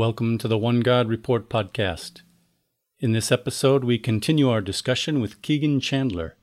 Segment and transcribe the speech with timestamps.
[0.00, 2.22] Welcome to the One God Report podcast.
[3.00, 6.38] In this episode, we continue our discussion with Keegan Chandler,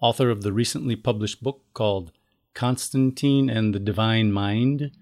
[0.00, 2.12] author of the recently published book called
[2.54, 4.92] Constantine and the Divine Mind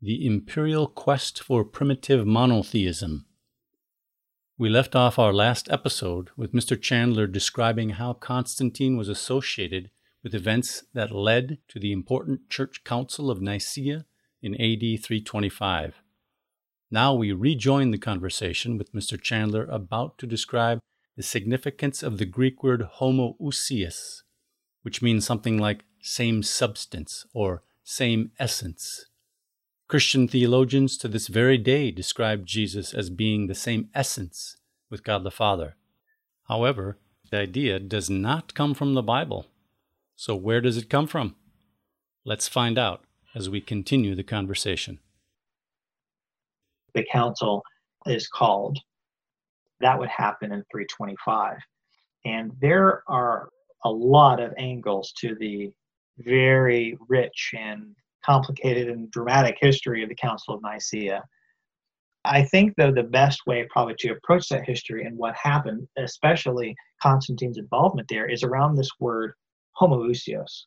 [0.00, 3.26] The Imperial Quest for Primitive Monotheism.
[4.56, 6.80] We left off our last episode with Mr.
[6.80, 9.90] Chandler describing how Constantine was associated
[10.22, 14.06] with events that led to the important Church Council of Nicaea
[14.40, 16.02] in AD 325.
[16.90, 19.20] Now we rejoin the conversation with Mr.
[19.20, 20.80] Chandler about to describe
[21.16, 24.22] the significance of the Greek word homoousios,
[24.82, 29.04] which means something like same substance or same essence.
[29.86, 34.56] Christian theologians to this very day describe Jesus as being the same essence
[34.90, 35.76] with God the Father.
[36.48, 36.98] However,
[37.30, 39.46] the idea does not come from the Bible.
[40.16, 41.36] So, where does it come from?
[42.24, 45.00] Let's find out as we continue the conversation
[46.98, 47.62] the council
[48.06, 48.78] is called.
[49.80, 51.56] That would happen in 325.
[52.24, 53.48] And there are
[53.84, 55.70] a lot of angles to the
[56.18, 61.22] very rich and complicated and dramatic history of the Council of Nicaea.
[62.24, 66.74] I think, though, the best way probably to approach that history and what happened, especially
[67.00, 69.32] Constantine's involvement there, is around this word
[69.80, 70.64] homoousios.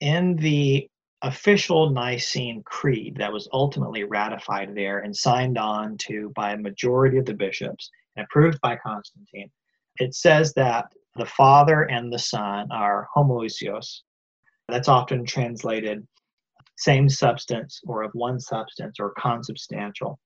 [0.00, 0.88] In the
[1.22, 7.18] official Nicene Creed that was ultimately ratified there and signed on to by a majority
[7.18, 9.50] of the bishops and approved by Constantine,
[9.98, 14.02] it says that the Father and the Son are homoousios.
[14.68, 16.06] That's often translated
[16.76, 20.18] same substance or of one substance or consubstantial.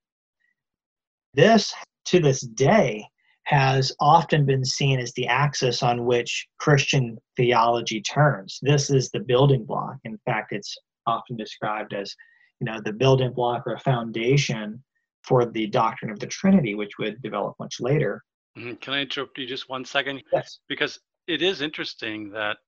[1.33, 1.73] This,
[2.07, 3.07] to this day,
[3.45, 8.59] has often been seen as the axis on which Christian theology turns.
[8.63, 9.97] This is the building block.
[10.05, 10.77] In fact, it's
[11.07, 12.15] often described as,
[12.61, 14.83] you know, the building block or foundation
[15.25, 18.23] for the doctrine of the Trinity, which would develop much later.
[18.57, 18.75] Mm-hmm.
[18.75, 20.23] Can I interrupt you just one second?
[20.33, 20.61] Yes.
[20.69, 22.59] Because it is interesting that,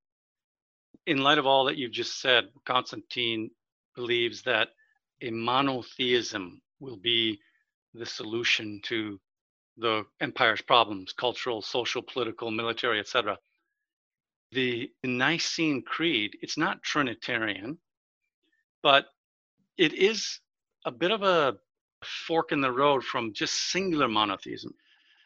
[1.06, 3.50] in light of all that you've just said, Constantine
[3.94, 4.68] believes that
[5.22, 7.38] a monotheism will be
[7.92, 9.20] the solution to
[9.76, 13.36] the empire's problems cultural social political military etc
[14.52, 17.76] the nicene creed it's not trinitarian
[18.82, 19.06] but
[19.78, 20.40] it is
[20.84, 21.56] a bit of a
[22.04, 24.74] fork in the road from just singular monotheism.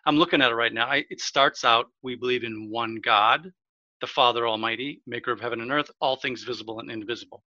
[0.06, 0.86] I'm looking at it right now.
[0.86, 3.52] I, it starts out we believe in one god
[4.00, 7.42] the father almighty maker of heaven and earth all things visible and invisible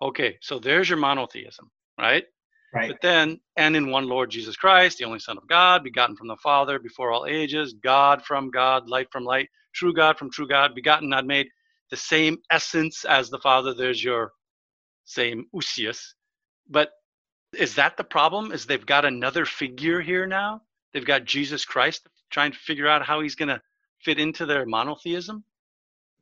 [0.00, 1.70] okay so there's your monotheism
[2.00, 2.24] right
[2.74, 2.88] Right.
[2.88, 6.28] But then, and in one Lord Jesus Christ, the only Son of God, begotten from
[6.28, 10.48] the Father before all ages, God from God, light from light, true God from true
[10.48, 11.48] God, begotten, not made,
[11.90, 13.74] the same essence as the Father.
[13.74, 14.32] There's your
[15.04, 16.14] same ousios.
[16.68, 16.90] But
[17.52, 18.52] is that the problem?
[18.52, 20.62] Is they've got another figure here now?
[20.94, 23.60] They've got Jesus Christ trying to figure out how he's going to
[24.02, 25.44] fit into their monotheism?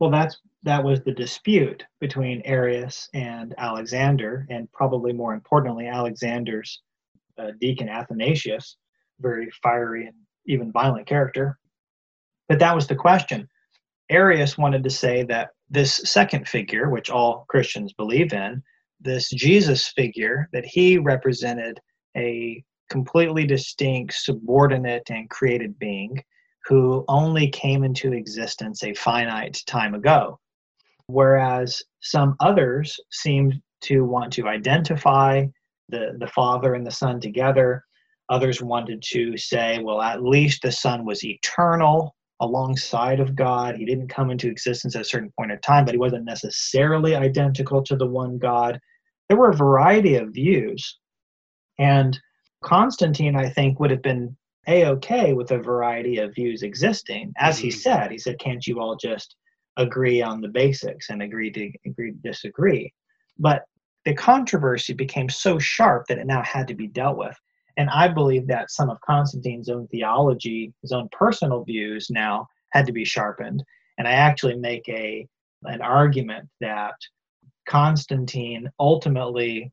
[0.00, 6.82] Well, that's that was the dispute between Arius and Alexander, and probably more importantly, Alexander's
[7.38, 8.76] uh, deacon Athanasius,
[9.20, 10.16] very fiery and
[10.46, 11.58] even violent character.
[12.48, 13.46] But that was the question.
[14.10, 18.62] Arius wanted to say that this second figure, which all Christians believe in,
[19.00, 21.78] this Jesus figure, that he represented
[22.16, 26.22] a completely distinct, subordinate, and created being
[26.66, 30.38] who only came into existence a finite time ago
[31.10, 35.46] whereas some others seemed to want to identify
[35.88, 37.84] the, the Father and the Son together.
[38.28, 43.76] Others wanted to say, well, at least the Son was eternal alongside of God.
[43.76, 47.14] He didn't come into existence at a certain point in time, but he wasn't necessarily
[47.14, 48.78] identical to the one God.
[49.28, 50.98] There were a variety of views.
[51.78, 52.18] And
[52.62, 54.36] Constantine, I think, would have been
[54.70, 57.32] a okay with a variety of views existing.
[57.38, 57.78] As he mm-hmm.
[57.78, 59.36] said, he said, can't you all just
[59.76, 62.92] agree on the basics and agree to agree to disagree.
[63.38, 63.64] But
[64.04, 67.36] the controversy became so sharp that it now had to be dealt with.
[67.76, 72.86] And I believe that some of Constantine's own theology, his own personal views now had
[72.86, 73.62] to be sharpened.
[73.98, 75.26] And I actually make a
[75.64, 76.94] an argument that
[77.68, 79.70] Constantine ultimately,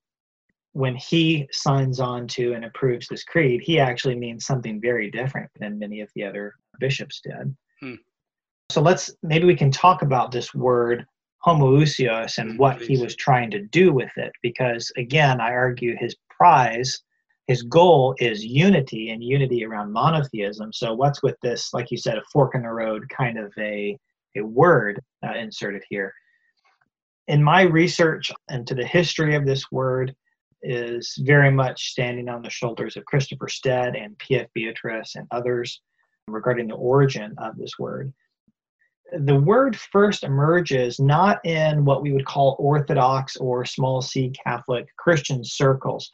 [0.77, 5.49] when he signs on to and approves this creed, he actually means something very different
[5.59, 7.55] than many of the other bishops did.
[7.79, 7.95] Hmm.
[8.69, 11.03] So let's maybe we can talk about this word
[11.43, 16.15] homoousios and what he was trying to do with it because again I argue his
[16.29, 17.01] prize
[17.47, 20.73] his goal is unity and unity around monotheism.
[20.73, 23.97] So what's with this like you said a fork in the road kind of a
[24.35, 26.13] a word uh, inserted here.
[27.27, 30.13] In my research into the history of this word
[30.63, 34.47] is very much standing on the shoulders of Christopher Stead and P.F.
[34.53, 35.81] Beatrice and others
[36.27, 38.13] regarding the origin of this word.
[39.19, 44.87] The word first emerges not in what we would call Orthodox or small c Catholic
[44.97, 46.11] Christian circles.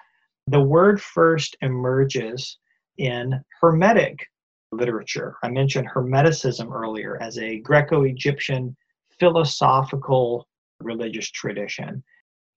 [0.48, 2.60] The word first emerges
[2.98, 4.28] in Hermetic
[4.72, 5.38] literature.
[5.44, 8.75] I mentioned Hermeticism earlier as a Greco Egyptian
[9.19, 10.48] philosophical
[10.80, 12.04] religious tradition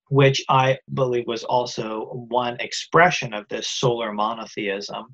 [0.08, 5.06] which I believe was also one expression of this solar monotheism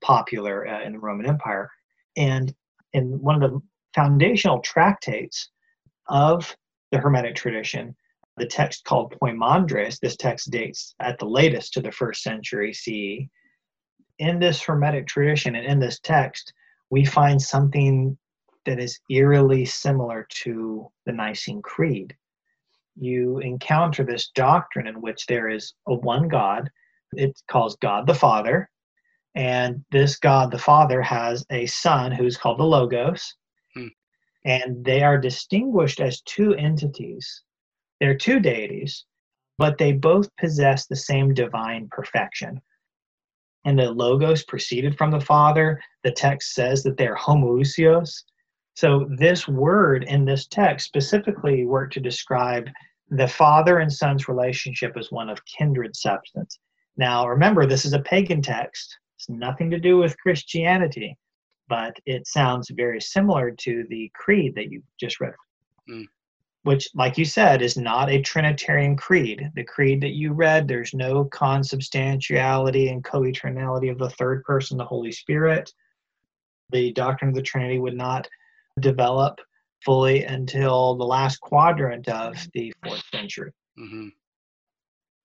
[0.00, 1.70] popular uh, in the Roman Empire.
[2.16, 2.52] And
[2.92, 3.60] in one of the
[3.94, 5.50] foundational tractates
[6.08, 6.54] of
[6.90, 7.94] the Hermetic tradition,
[8.36, 13.28] the text called Poimandres, this text dates at the latest to the first century CE.
[14.18, 16.52] In this Hermetic tradition and in this text,
[16.90, 18.16] we find something
[18.64, 22.16] that is eerily similar to the Nicene Creed
[22.96, 26.70] you encounter this doctrine in which there is a one God.
[27.14, 28.68] It calls God the Father.
[29.34, 33.34] And this God the Father has a son who's called the Logos.
[33.74, 33.88] Hmm.
[34.44, 37.42] And they are distinguished as two entities.
[38.00, 39.04] They're two deities,
[39.58, 42.60] but they both possess the same divine perfection.
[43.64, 45.80] And the Logos proceeded from the Father.
[46.02, 48.24] The text says that they're homoousios,
[48.74, 52.68] so this word in this text specifically worked to describe
[53.10, 56.58] the father and son's relationship as one of kindred substance.
[56.96, 58.98] Now remember, this is a pagan text.
[59.18, 61.16] It's nothing to do with Christianity,
[61.68, 65.34] but it sounds very similar to the creed that you just read.
[65.88, 66.06] Mm.
[66.64, 69.50] Which, like you said, is not a Trinitarian creed.
[69.54, 74.78] The creed that you read, there's no consubstantiality and co eternality of the third person,
[74.78, 75.72] the Holy Spirit.
[76.70, 78.28] The doctrine of the Trinity would not
[78.80, 79.38] develop
[79.84, 83.52] fully until the last quadrant of the fourth century.
[83.78, 84.08] Mm-hmm.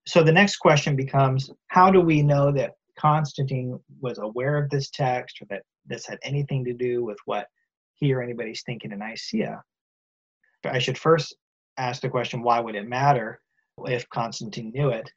[0.07, 4.89] So the next question becomes how do we know that Constantine was aware of this
[4.89, 7.47] text or that this had anything to do with what
[7.95, 9.61] he or anybody's thinking in Nicaea?
[10.65, 11.35] I should first
[11.77, 13.39] ask the question why would it matter
[13.85, 15.09] if Constantine knew it?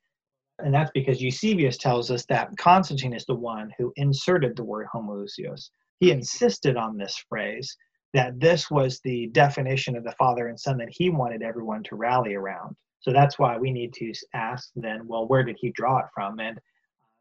[0.59, 4.89] And that's because Eusebius tells us that Constantine is the one who inserted the word
[4.95, 5.71] homoousios.
[6.01, 7.75] He insisted on this phrase
[8.15, 11.97] that this was the definition of the father and son that he wanted everyone to
[11.97, 12.75] rally around.
[13.01, 16.39] So that's why we need to ask then, well, where did he draw it from?
[16.41, 16.59] And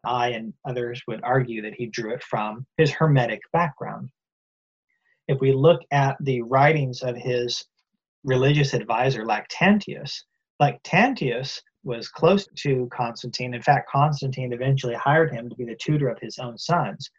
[0.05, 4.09] I and others would argue that he drew it from his Hermetic background.
[5.27, 7.63] If we look at the writings of his
[8.23, 10.23] religious advisor, Lactantius,
[10.61, 13.53] Lactantius was close to Constantine.
[13.53, 17.09] In fact, Constantine eventually hired him to be the tutor of his own sons.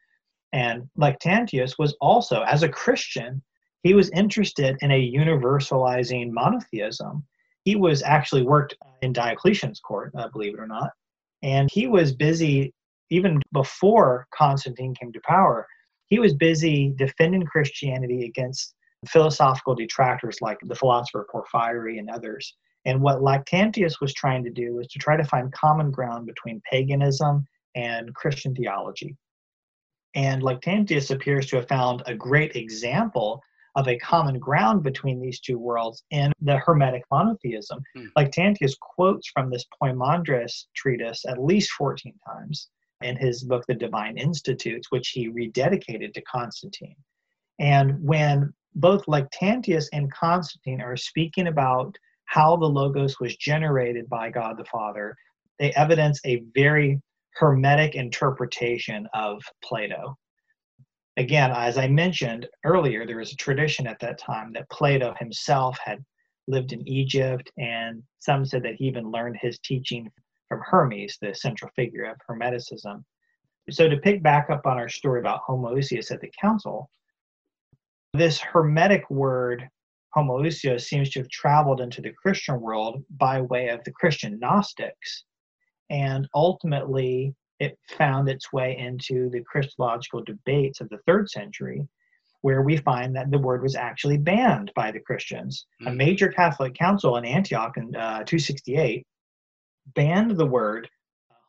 [0.53, 3.43] And Lactantius was also, as a Christian,
[3.83, 7.25] he was interested in a universalizing monotheism.
[7.65, 10.91] He was actually worked in Diocletian's court, uh, believe it or not,
[11.43, 12.75] and he was busy
[13.11, 15.67] even before Constantine came to power.
[16.09, 18.75] He was busy defending Christianity against
[19.09, 22.55] philosophical detractors like the philosopher Porphyry and others.
[22.85, 26.63] And what Lactantius was trying to do was to try to find common ground between
[26.71, 29.17] paganism and Christian theology.
[30.15, 33.43] And Lactantius appears to have found a great example
[33.77, 37.83] of a common ground between these two worlds in the Hermetic monotheism.
[37.97, 38.07] Hmm.
[38.17, 42.69] Lactantius quotes from this Poimandres treatise at least 14 times
[43.03, 46.97] in his book, The Divine Institutes, which he rededicated to Constantine.
[47.59, 54.31] And when both Lactantius and Constantine are speaking about how the Logos was generated by
[54.31, 55.17] God the Father,
[55.59, 57.01] they evidence a very
[57.35, 60.17] hermetic interpretation of Plato
[61.21, 65.79] again, as I mentioned earlier, there was a tradition at that time that Plato himself
[65.85, 66.03] had
[66.49, 70.11] lived in Egypt, and some said that he even learned his teaching
[70.49, 73.05] from Hermes, the central figure of Hermeticism.
[73.71, 76.91] So, to pick back up on our story about homoousios at the council,
[78.15, 79.69] this Hermetic word
[80.17, 85.25] homoousios seems to have traveled into the Christian world by way of the Christian Gnostics.
[85.91, 91.87] And ultimately, it found its way into the Christological debates of the third century,
[92.41, 95.67] where we find that the word was actually banned by the Christians.
[95.83, 95.89] Mm-hmm.
[95.89, 95.97] A hmm.
[95.99, 99.07] major Catholic council in Antioch in uh, 268
[99.95, 100.89] banned the word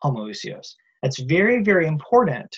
[0.03, 0.73] homoousios.
[1.01, 2.53] That's very, very important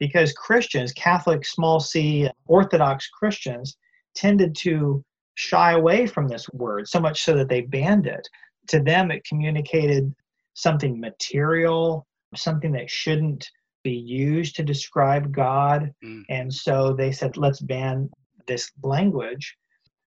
[0.00, 3.76] because Christians, Catholic, small c, Orthodox Christians,
[4.14, 8.28] tended to shy away from this word so much so that they banned it.
[8.68, 10.12] To them, it communicated
[10.54, 13.48] something material, something that shouldn't
[13.84, 15.92] be used to describe God.
[16.04, 16.24] Mm.
[16.28, 18.10] And so they said, let's ban
[18.46, 19.56] this language.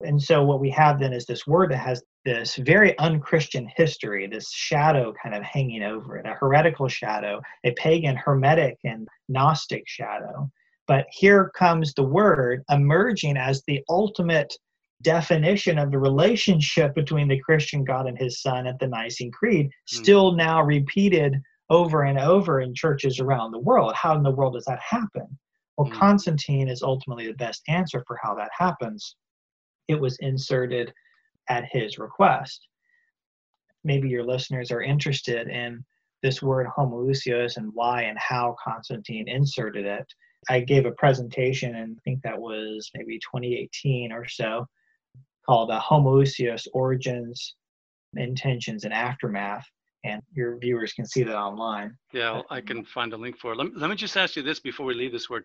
[0.00, 4.26] And so what we have then is this word that has this very unchristian history,
[4.26, 9.84] this shadow kind of hanging over it, a heretical shadow, a pagan, hermetic, and Gnostic
[9.86, 10.50] shadow.
[10.86, 14.54] But here comes the word emerging as the ultimate
[15.02, 19.66] definition of the relationship between the Christian God and his Son at the Nicene Creed,
[19.66, 19.96] hmm.
[19.96, 23.94] still now repeated over and over in churches around the world.
[23.94, 25.38] How in the world does that happen?
[25.76, 25.92] Well, mm.
[25.92, 29.16] Constantine is ultimately the best answer for how that happens.
[29.86, 30.92] It was inserted
[31.48, 32.66] at his request.
[33.84, 35.84] Maybe your listeners are interested in
[36.22, 40.06] this word homoousios and why and how Constantine inserted it.
[40.48, 44.66] I gave a presentation, and I think that was maybe 2018 or so,
[45.46, 47.54] called uh, Homoousios Origins,
[48.16, 49.66] Intentions, and Aftermath
[50.04, 51.96] and your viewers can see that online.
[52.12, 53.58] Yeah, I um, can find a link for it.
[53.58, 55.44] Let, let me just ask you this before we leave this word.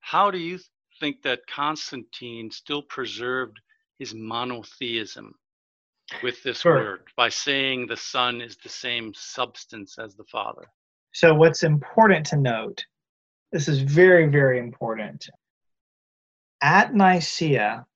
[0.00, 0.58] How do you
[1.00, 3.58] think that Constantine still preserved
[3.98, 5.34] his monotheism
[6.22, 6.74] with this sure.
[6.74, 10.66] word by saying the Son is the same substance as the Father?
[11.12, 12.84] So, what's important to note,
[13.52, 15.28] this is very, very important.
[16.60, 17.86] At Nicaea,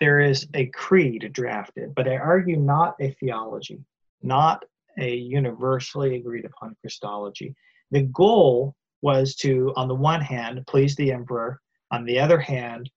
[0.00, 3.84] there is a creed drafted, but I argue not a theology,
[4.22, 4.64] not
[4.98, 7.54] a universally agreed upon Christology.
[7.90, 12.90] The goal was to, on the one hand, please the emperor, on the other hand,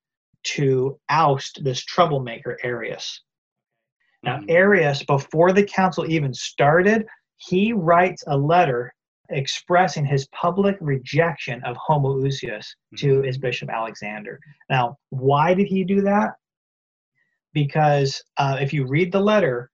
[0.44, 3.22] to oust this troublemaker Arius.
[4.24, 4.50] Now, mm-hmm.
[4.50, 7.06] Arius, before the council even started,
[7.38, 8.94] he writes a letter
[9.30, 12.66] expressing his public rejection of homoousios
[12.98, 13.24] to mm-hmm.
[13.24, 14.40] his bishop Alexander.
[14.70, 16.32] Now, why did he do that?
[17.54, 19.70] Because uh, if you read the letter,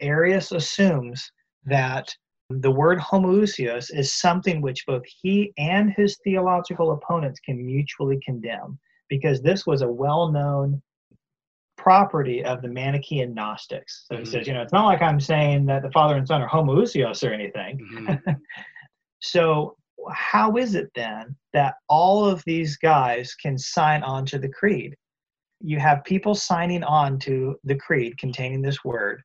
[0.00, 1.30] Arius assumes
[1.66, 2.14] that
[2.50, 8.78] the word homoousios is something which both he and his theological opponents can mutually condemn
[9.08, 10.82] because this was a well-known
[11.76, 14.06] property of the Manichaean Gnostics.
[14.06, 14.24] So mm-hmm.
[14.24, 16.48] he says, you know, it's not like I'm saying that the Father and Son are
[16.48, 17.78] homoousios or anything.
[17.92, 18.32] Mm-hmm.
[19.20, 19.76] so
[20.12, 24.94] how is it then that all of these guys can sign on to the creed?
[25.60, 29.22] You have people signing on to the creed containing this word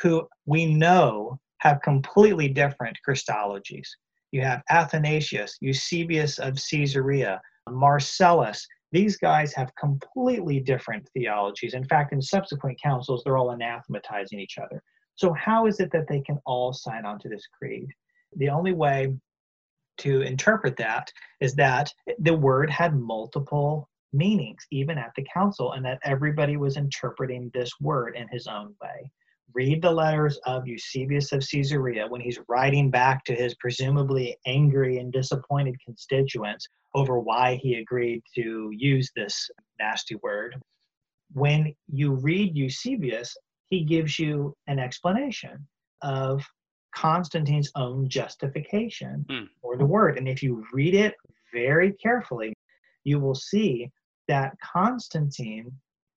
[0.00, 3.88] who we know have completely different Christologies.
[4.32, 7.40] You have Athanasius, Eusebius of Caesarea,
[7.70, 8.66] Marcellus.
[8.92, 11.74] These guys have completely different theologies.
[11.74, 14.82] In fact, in subsequent councils, they're all anathematizing each other.
[15.16, 17.88] So, how is it that they can all sign on to this creed?
[18.36, 19.14] The only way
[19.98, 25.84] to interpret that is that the word had multiple meanings, even at the council, and
[25.84, 29.10] that everybody was interpreting this word in his own way
[29.52, 34.98] read the letters of Eusebius of Caesarea when he's writing back to his presumably angry
[34.98, 40.56] and disappointed constituents over why he agreed to use this nasty word.
[41.32, 43.36] When you read Eusebius,
[43.68, 45.66] he gives you an explanation
[46.02, 46.44] of
[46.94, 49.48] Constantine's own justification mm.
[49.60, 50.16] for the word.
[50.16, 51.14] And if you read it
[51.52, 52.54] very carefully,
[53.02, 53.90] you will see
[54.28, 55.72] that Constantine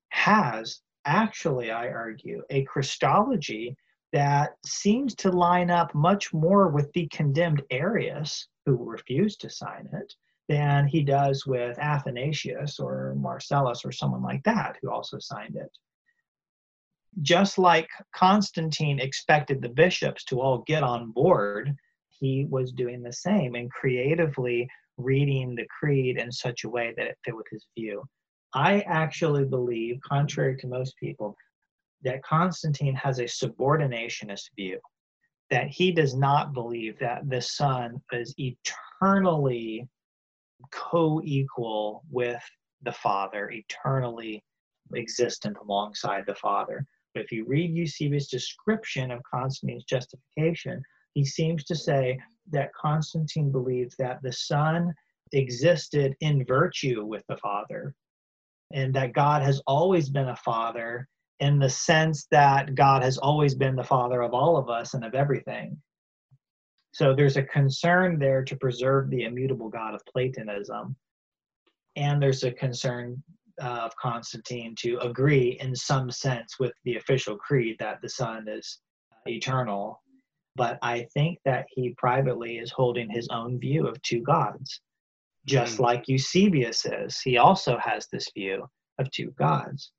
[0.10, 3.75] has actually, I argue, a Christology
[4.13, 9.89] that seems to line up much more with the condemned Arius, who refused to sign
[9.93, 10.13] it,
[10.49, 15.71] than he does with Athanasius or Marcellus or someone like that who also signed it.
[17.21, 21.75] Just like Constantine expected the bishops to all get on board,
[22.09, 27.07] he was doing the same and creatively reading the creed in such a way that
[27.07, 28.03] it fit with his view.
[28.54, 31.36] I actually believe, contrary to most people,
[32.04, 34.80] that Constantine has a subordinationist view,
[35.50, 39.88] that he does not believe that the Son is eternally
[40.72, 42.42] co equal with
[42.84, 44.44] the Father, eternally
[44.96, 46.86] existent alongside the Father.
[47.13, 50.82] But if you read Eusebius' description of Constantine's justification,
[51.13, 52.20] he seems to say
[52.51, 54.94] that Constantine believed that the Son
[55.34, 57.94] existed in virtue with the Father,
[58.71, 61.07] and that God has always been a father
[61.39, 65.05] in the sense that God has always been the father of all of us and
[65.05, 65.77] of everything.
[66.91, 70.95] So there's a concern there to preserve the immutable God of Platonism.
[71.95, 73.21] And there's a concern
[73.62, 78.47] uh, of Constantine to agree in some sense with the official creed that the Son
[78.47, 78.79] is
[79.27, 80.01] eternal.
[80.55, 84.81] But I think that he privately is holding his own view of two gods
[85.48, 85.82] just mm.
[85.82, 87.20] like Eusebius is.
[87.20, 88.68] He also has this view
[89.00, 89.92] of two gods.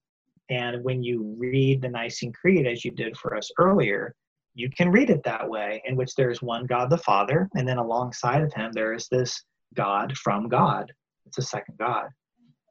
[0.50, 4.14] And when you read the Nicene Creed, as you did for us earlier,
[4.54, 7.68] you can read it that way, in which there is one God the Father, and
[7.68, 9.42] then alongside of him, there is this
[9.74, 10.92] God from God.
[11.26, 12.08] It's a second God.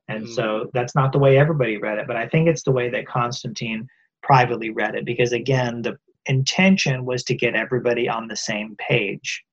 [0.07, 0.35] And mm.
[0.35, 3.07] so that's not the way everybody read it, but I think it's the way that
[3.07, 3.87] Constantine
[4.23, 9.43] privately read it because, again, the intention was to get everybody on the same page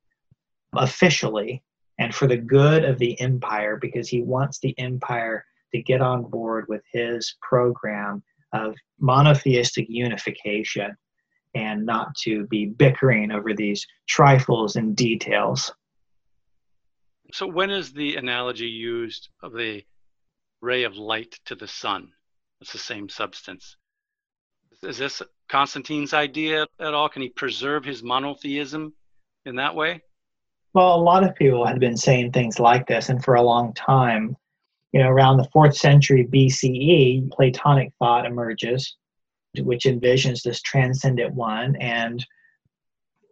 [0.77, 1.63] officially
[1.99, 6.25] and for the good of the empire because he wants the empire to get on
[6.25, 8.23] board with his program
[8.53, 10.97] of monotheistic unification
[11.55, 15.73] and not to be bickering over these trifles and details.
[17.33, 19.83] So, when is the analogy used of the
[20.61, 22.11] ray of light to the sun?
[22.61, 23.77] It's the same substance.
[24.83, 27.09] Is this Constantine's idea at all?
[27.09, 28.95] Can he preserve his monotheism
[29.45, 30.03] in that way?
[30.75, 33.73] Well, a lot of people had been saying things like this, and for a long
[33.75, 34.37] time,
[34.93, 38.97] you know, around the fourth century BCE, Platonic thought emerges,
[39.61, 41.77] which envisions this transcendent one.
[41.77, 42.27] And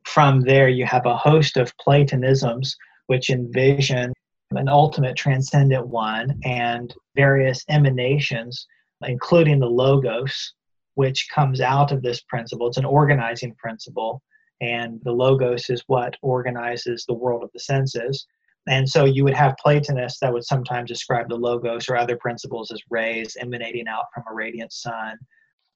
[0.05, 2.77] from there, you have a host of Platonisms
[3.09, 4.13] which envision
[4.53, 8.69] an ultimate transcendent one and various emanations,
[9.03, 10.55] including the Logos,
[10.95, 12.69] which comes out of this principle.
[12.69, 14.23] It's an organizing principle
[14.63, 18.27] and the logos is what organizes the world of the senses.
[18.69, 22.71] And so you would have Platonists that would sometimes describe the logos or other principles
[22.71, 25.19] as rays emanating out from a radiant sun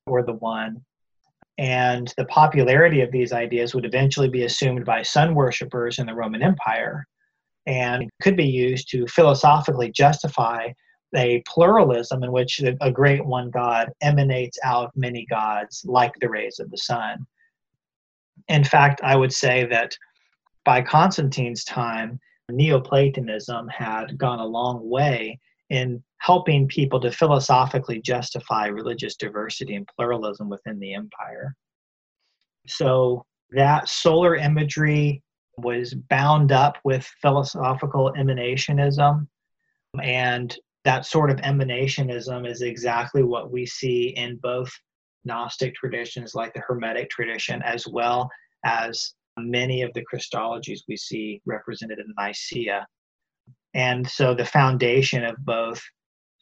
[0.06, 0.80] or the one.
[1.58, 6.14] And the popularity of these ideas would eventually be assumed by sun worshippers in the
[6.14, 7.06] Roman Empire
[7.66, 10.68] and could be used to philosophically justify
[11.16, 16.60] a pluralism in which a great one God emanates out many gods like the rays
[16.60, 17.26] of the sun
[18.48, 19.96] in fact, I would say that
[20.64, 25.38] by Constantine's time, Neoplatonism had gone a long way
[25.70, 31.54] in helping people to philosophically justify religious diversity and pluralism within the empire.
[32.66, 35.22] So that solar imagery
[35.58, 39.26] was bound up with philosophical emanationism.
[40.02, 44.70] And that sort of emanationism is exactly what we see in both
[45.26, 48.30] Gnostic traditions like the Hermetic tradition, as well
[48.64, 52.86] as many of the Christologies we see represented in Nicaea.
[53.74, 55.82] And so the foundation of both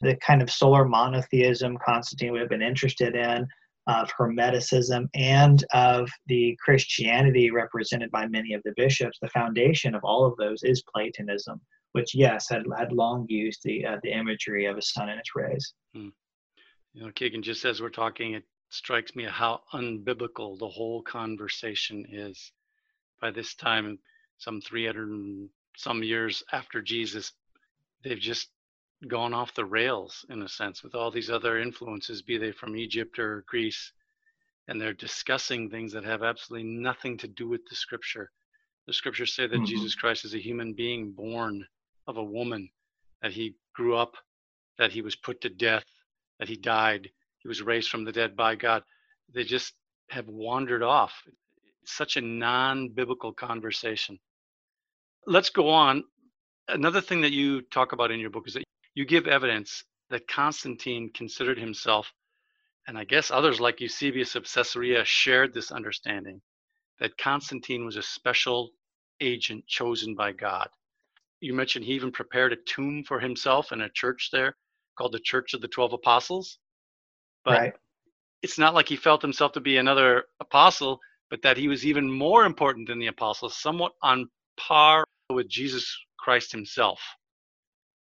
[0.01, 3.47] the kind of solar monotheism Constantine would have been interested in,
[3.87, 10.03] of Hermeticism, and of the Christianity represented by many of the bishops, the foundation of
[10.03, 14.65] all of those is Platonism, which, yes, had, had long used the, uh, the imagery
[14.65, 15.73] of a sun and its rays.
[15.93, 16.09] Hmm.
[16.93, 22.05] You know, Keegan, just as we're talking, it strikes me how unbiblical the whole conversation
[22.09, 22.51] is.
[23.21, 23.99] By this time,
[24.37, 27.33] some 300 some years after Jesus,
[28.03, 28.49] they've just
[29.07, 32.75] gone off the rails in a sense with all these other influences, be they from
[32.75, 33.91] Egypt or Greece,
[34.67, 38.31] and they're discussing things that have absolutely nothing to do with the scripture.
[38.87, 39.65] The scriptures say that mm-hmm.
[39.65, 41.67] Jesus Christ is a human being born
[42.07, 42.69] of a woman,
[43.21, 44.15] that he grew up,
[44.77, 45.85] that he was put to death,
[46.39, 47.09] that he died,
[47.45, 48.81] he was raised from the dead by God.
[49.31, 49.75] They just
[50.09, 51.13] have wandered off.
[51.83, 54.17] It's such a non biblical conversation.
[55.27, 56.05] Let's go on.
[56.67, 58.63] Another thing that you talk about in your book is that
[58.95, 62.11] you give evidence that Constantine considered himself,
[62.87, 66.41] and I guess others like Eusebius of Caesarea shared this understanding,
[66.99, 68.71] that Constantine was a special
[69.21, 70.69] agent chosen by God.
[71.41, 74.55] You mentioned he even prepared a tomb for himself in a church there
[74.97, 76.57] called the Church of the Twelve Apostles.
[77.45, 77.73] But right.
[78.41, 82.11] it's not like he felt himself to be another apostle, but that he was even
[82.11, 86.99] more important than the apostles, somewhat on par with Jesus Christ himself.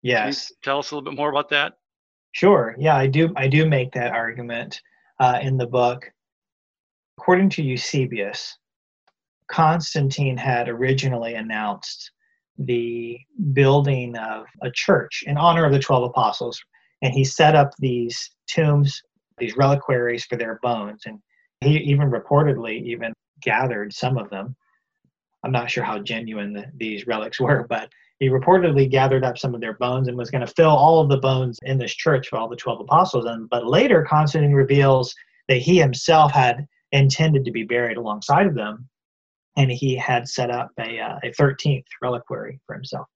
[0.01, 0.51] Yes.
[0.63, 1.73] tell us a little bit more about that.
[2.31, 2.75] Sure.
[2.77, 3.33] Yeah, I do.
[3.35, 4.79] I do make that argument
[5.19, 6.09] uh, in the book.
[7.17, 8.57] According to Eusebius,
[9.49, 12.11] Constantine had originally announced
[12.57, 13.17] the
[13.53, 16.61] building of a church in honor of the 12 apostles,
[17.01, 19.01] and he set up these tombs
[19.39, 21.03] these reliquaries for their bones.
[21.05, 21.19] And
[21.61, 24.55] he even reportedly even gathered some of them.
[25.43, 29.55] I'm not sure how genuine the, these relics were, but he reportedly gathered up some
[29.55, 32.27] of their bones and was going to fill all of the bones in this church
[32.27, 33.25] for all the 12 apostles.
[33.25, 35.15] And but later, Constantine reveals
[35.47, 38.89] that he himself had intended to be buried alongside of them,
[39.55, 43.07] and he had set up a, uh, a 13th reliquary for himself.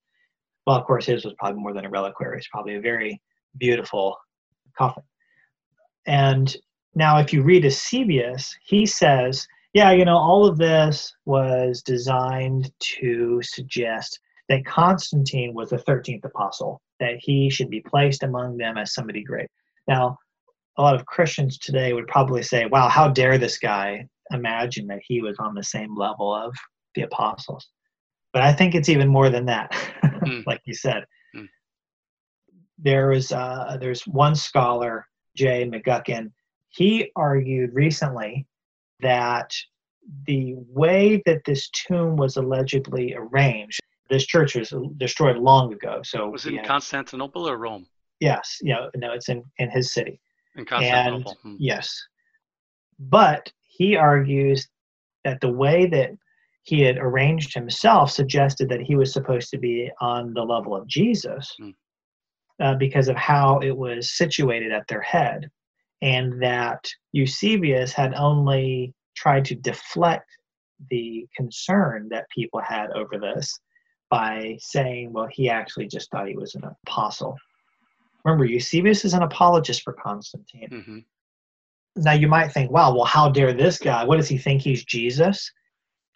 [0.66, 3.20] Well, of course, his was probably more than a reliquary; it's probably a very
[3.58, 4.16] beautiful
[4.76, 5.02] coffin.
[6.06, 6.54] And
[6.94, 12.72] now, if you read Eusebius, he says, yeah, you know, all of this was designed
[12.78, 18.78] to suggest that Constantine was the 13th apostle, that he should be placed among them
[18.78, 19.48] as somebody great.
[19.88, 20.16] Now,
[20.78, 25.00] a lot of Christians today would probably say, wow, how dare this guy imagine that
[25.02, 26.54] he was on the same level of
[26.94, 27.68] the apostles?
[28.32, 29.72] But I think it's even more than that,
[30.04, 30.44] mm.
[30.46, 31.04] like you said.
[31.36, 31.48] Mm.
[32.78, 35.68] There was uh, there's one scholar J.
[35.68, 36.30] McGuckin,
[36.68, 38.46] he argued recently
[39.00, 39.52] that
[40.26, 46.00] the way that this tomb was allegedly arranged, this church was destroyed long ago.
[46.04, 47.86] So was it in Constantinople or Rome?
[48.20, 50.20] Yes, yeah, no, it's in in his city.
[50.56, 51.36] In Constantinople.
[51.44, 51.56] And, hmm.
[51.58, 52.00] Yes,
[52.98, 54.68] but he argues
[55.24, 56.10] that the way that
[56.62, 60.86] he had arranged himself suggested that he was supposed to be on the level of
[60.86, 61.70] Jesus hmm.
[62.60, 65.50] Uh, because of how it was situated at their head,
[66.02, 70.28] and that Eusebius had only tried to deflect
[70.90, 73.58] the concern that people had over this
[74.10, 77.36] by saying, well, he actually just thought he was an apostle.
[78.24, 80.68] Remember, Eusebius is an apologist for Constantine.
[80.70, 80.98] Mm-hmm.
[81.96, 84.04] Now, you might think, wow, well, how dare this guy?
[84.04, 85.50] What does he think he's Jesus?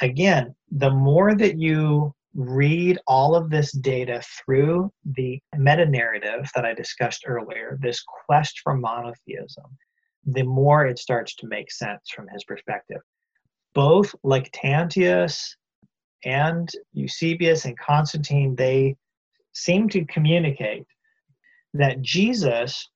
[0.00, 6.64] Again, the more that you read all of this data through the meta narrative that
[6.64, 9.64] I discussed earlier, this quest for monotheism,
[10.26, 13.00] the more it starts to make sense from his perspective.
[13.74, 15.56] Both Lactantius
[16.24, 18.96] and Eusebius and Constantine, they
[19.52, 20.86] seem to communicate
[21.74, 22.88] that Jesus,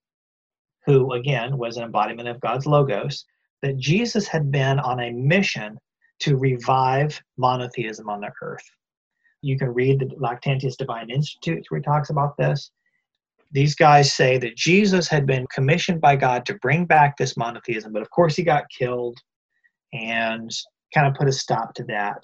[0.87, 3.25] who again was an embodiment of God's Logos,
[3.63, 5.79] that Jesus had been on a mission
[6.21, 8.69] to revive monotheism on the earth.
[9.43, 12.71] You can read the Lactantius Divine Institute where he talks about this.
[13.51, 17.93] These guys say that Jesus had been commissioned by God to bring back this monotheism,
[17.93, 19.19] but of course he got killed
[19.93, 20.51] and
[20.95, 22.23] kind of put a stop to that.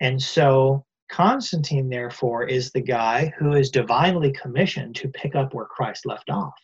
[0.00, 5.66] And so Constantine, therefore, is the guy who is divinely commissioned to pick up where
[5.66, 6.54] Christ left off.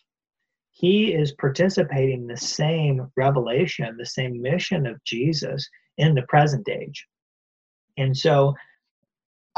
[0.71, 6.69] He is participating in the same revelation, the same mission of Jesus in the present
[6.69, 7.05] age.
[7.97, 8.55] And so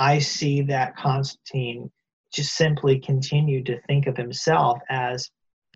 [0.00, 1.90] I see that Constantine
[2.32, 5.30] just simply continued to think of himself as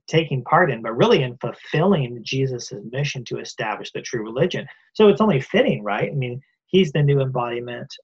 [0.08, 4.66] taking part in, but really in fulfilling Jesus' mission to establish the true religion.
[4.94, 6.10] So it's only fitting, right?
[6.10, 7.94] I mean, he's the new embodiment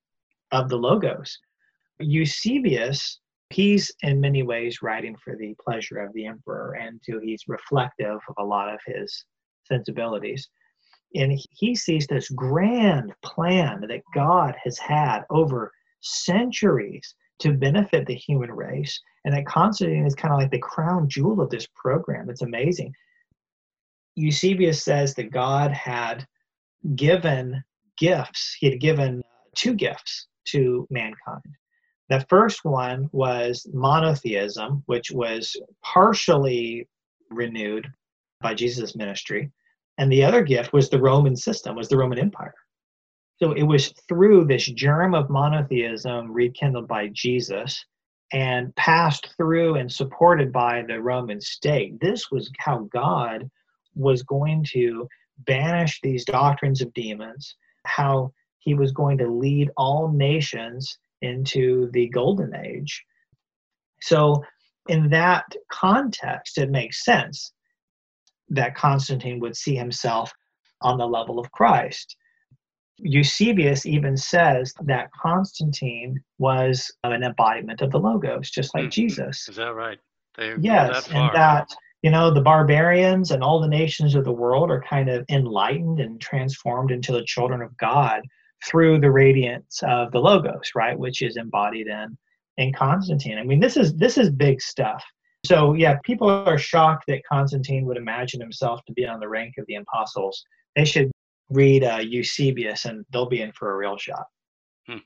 [0.52, 1.38] of the Logos.
[2.00, 7.48] Eusebius, he's in many ways writing for the pleasure of the emperor, and too, he's
[7.48, 9.24] reflective of a lot of his
[9.64, 10.50] sensibilities.
[11.14, 18.14] And he sees this grand plan that God has had over centuries to benefit the
[18.14, 19.00] human race.
[19.24, 22.30] And that Constantine is kind of like the crown jewel of this program.
[22.30, 22.92] It's amazing.
[24.16, 26.26] Eusebius says that God had
[26.94, 27.62] given
[27.98, 31.42] gifts, he had given uh, two gifts to mankind.
[32.08, 36.88] The first one was monotheism, which was partially
[37.30, 37.86] renewed
[38.40, 39.50] by Jesus' ministry.
[39.98, 42.54] And the other gift was the Roman system, was the Roman Empire.
[43.42, 47.84] So it was through this germ of monotheism rekindled by Jesus
[48.32, 51.98] and passed through and supported by the Roman state.
[52.00, 53.50] This was how God
[53.94, 60.12] was going to banish these doctrines of demons, how he was going to lead all
[60.12, 63.04] nations into the golden age.
[64.02, 64.44] So,
[64.88, 67.52] in that context, it makes sense
[68.48, 70.32] that Constantine would see himself
[70.82, 72.16] on the level of Christ.
[73.02, 78.90] Eusebius even says that Constantine was an embodiment of the Logos, just like mm-hmm.
[78.90, 79.48] Jesus.
[79.48, 79.98] Is that right?
[80.36, 81.68] They yes, that and that
[82.02, 86.00] you know the barbarians and all the nations of the world are kind of enlightened
[86.00, 88.22] and transformed into the children of God
[88.66, 92.16] through the radiance of the Logos, right, which is embodied in
[92.58, 93.38] in Constantine.
[93.38, 95.02] I mean, this is this is big stuff.
[95.46, 99.54] So yeah, people are shocked that Constantine would imagine himself to be on the rank
[99.58, 100.44] of the apostles.
[100.76, 101.10] They should
[101.50, 104.26] read uh, Eusebius, and they'll be in for a real shock.
[104.86, 104.98] Hmm.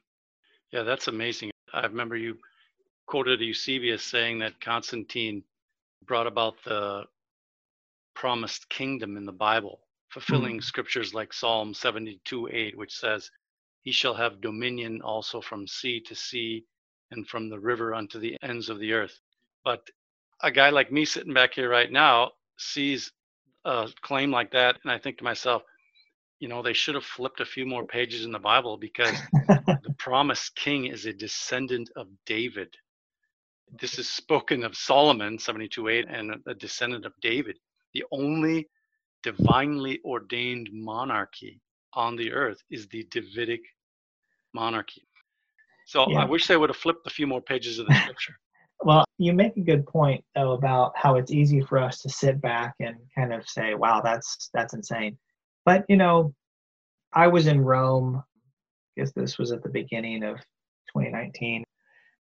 [0.73, 1.51] Yeah, that's amazing.
[1.73, 2.37] I remember you
[3.07, 5.43] quoted Eusebius saying that Constantine
[6.07, 7.05] brought about the
[8.15, 9.81] promised kingdom in the Bible,
[10.11, 10.63] fulfilling mm.
[10.63, 13.31] scriptures like Psalm 72 8, which says,
[13.83, 16.65] He shall have dominion also from sea to sea
[17.11, 19.19] and from the river unto the ends of the earth.
[19.65, 19.89] But
[20.43, 23.13] a guy like me sitting back here right now sees
[23.65, 25.63] a claim like that, and I think to myself,
[26.45, 29.95] you know, they should have flipped a few more pages in the Bible because the
[29.99, 32.69] promised king is a descendant of David.
[33.81, 37.57] This is spoken of Solomon, 72 8, and a descendant of David,
[37.95, 38.69] the only
[39.23, 41.63] divinely ordained monarchy
[41.95, 43.63] on the earth is the Davidic
[44.53, 45.03] monarchy.
[45.87, 46.19] So yeah.
[46.19, 48.39] I wish they would have flipped a few more pages of the scripture.
[48.83, 52.43] well, you make a good point though about how it's easy for us to sit
[52.43, 55.17] back and kind of say, "Wow, that's that's insane."
[55.65, 56.35] But, you know,
[57.13, 58.23] I was in Rome,
[58.97, 60.37] I guess this was at the beginning of
[60.95, 61.65] 2019.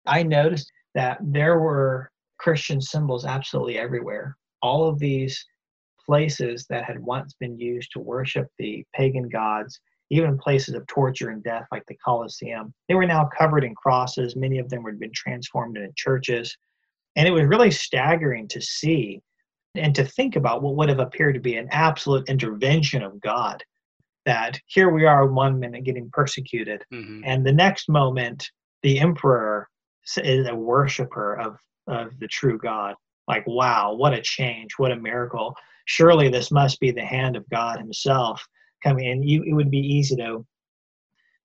[0.07, 4.37] I noticed that there were Christian symbols absolutely everywhere.
[4.63, 5.45] All of these
[6.05, 9.79] places that had once been used to worship the pagan gods,
[10.11, 14.37] even places of torture and death like the Colosseum, they were now covered in crosses.
[14.37, 16.57] Many of them had been transformed into churches.
[17.17, 19.21] And it was really staggering to see
[19.75, 23.63] and to think about what would have appeared to be an absolute intervention of God.
[24.27, 27.23] That here we are one minute getting persecuted, mm-hmm.
[27.25, 28.47] and the next moment
[28.83, 29.69] the emperor
[30.19, 32.95] is a worshiper of, of the true God.
[33.27, 35.55] Like, wow, what a change, what a miracle.
[35.87, 38.45] Surely this must be the hand of God Himself
[38.83, 39.23] coming in.
[39.23, 40.45] You, it would be easy to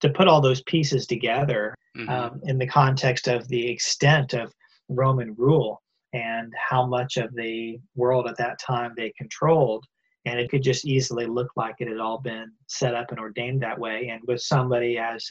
[0.01, 2.09] to put all those pieces together mm-hmm.
[2.09, 4.53] um, in the context of the extent of
[4.89, 5.81] Roman rule
[6.13, 9.83] and how much of the world at that time they controlled.
[10.25, 13.61] And it could just easily look like it had all been set up and ordained
[13.61, 14.09] that way.
[14.09, 15.27] And with somebody as,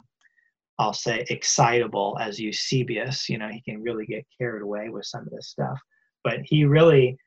[0.77, 5.21] I'll say, excitable as Eusebius, you know, he can really get carried away with some
[5.21, 5.79] of this stuff.
[6.23, 7.17] But he really,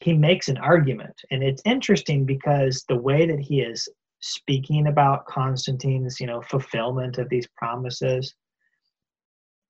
[0.00, 1.14] he makes an argument.
[1.30, 3.88] And it's interesting because the way that he is
[4.20, 8.34] speaking about Constantine's, you know, fulfillment of these promises,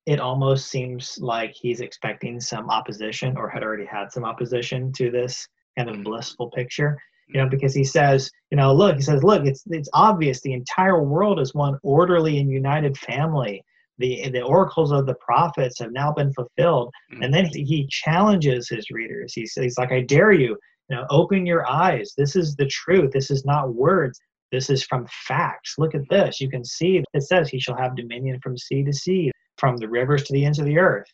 [0.06, 5.10] it almost seems like he's expecting some opposition or had already had some opposition to
[5.10, 6.96] this kind of blissful picture
[7.28, 10.52] you know because he says you know look he says look it's it's obvious the
[10.52, 13.62] entire world is one orderly and united family.
[13.98, 16.92] The the oracles of the prophets have now been fulfilled.
[17.12, 17.22] Mm-hmm.
[17.22, 19.32] and then he challenges his readers.
[19.34, 20.56] He says he's like i dare you
[20.88, 22.12] you know open your eyes.
[22.16, 23.10] This is the truth.
[23.12, 24.20] This is not words.
[24.52, 25.74] This is from facts.
[25.78, 26.40] Look at this.
[26.40, 29.88] You can see it says he shall have dominion from sea to sea from the
[29.88, 31.06] rivers to the ends of the earth,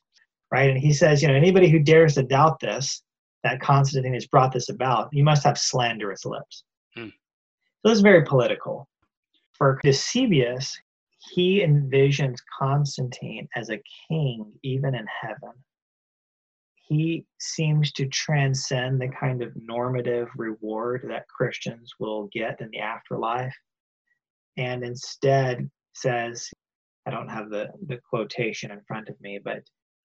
[0.50, 0.70] right?
[0.70, 3.02] And he says, you know, anybody who dares to doubt this,
[3.44, 6.64] that Constantine has brought this about, you must have slanderous lips.
[6.96, 7.08] Hmm.
[7.82, 8.88] So this is very political.
[9.54, 10.76] For Eusebius,
[11.30, 15.52] he envisions Constantine as a king even in heaven.
[16.74, 22.80] He seems to transcend the kind of normative reward that Christians will get in the
[22.80, 23.54] afterlife
[24.56, 26.48] and instead says
[27.06, 29.62] I don't have the, the quotation in front of me, but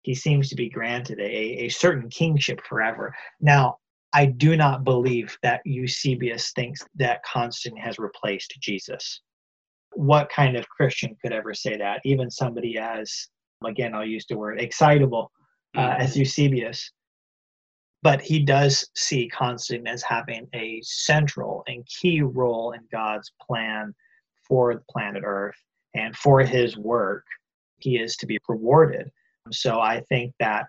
[0.03, 3.15] he seems to be granted a, a certain kingship forever.
[3.41, 3.79] Now,
[4.13, 9.21] I do not believe that Eusebius thinks that Constantine has replaced Jesus.
[9.95, 12.01] What kind of Christian could ever say that?
[12.05, 13.29] Even somebody as,
[13.65, 15.31] again, I'll use the word excitable
[15.77, 16.03] uh, mm-hmm.
[16.03, 16.91] as Eusebius.
[18.03, 23.95] But he does see Constantine as having a central and key role in God's plan
[24.49, 25.57] for the planet Earth
[25.95, 27.25] and for his work,
[27.79, 29.11] he is to be rewarded.
[29.51, 30.69] So I think that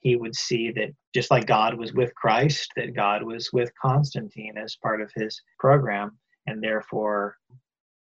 [0.00, 4.56] he would see that just like God was with Christ, that God was with Constantine
[4.56, 7.36] as part of his program, and therefore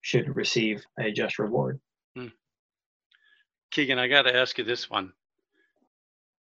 [0.01, 1.79] should receive a just reward.
[2.15, 2.27] Hmm.
[3.71, 5.13] Keegan, I got to ask you this one.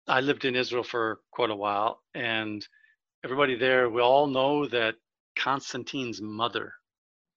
[0.07, 2.65] I lived in Israel for quite a while, and
[3.23, 4.95] everybody there, we all know that
[5.35, 6.73] Constantine's mother,